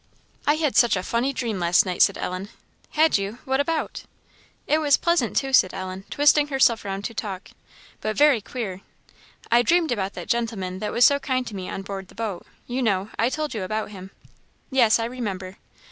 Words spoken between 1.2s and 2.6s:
dream last night," said Ellen.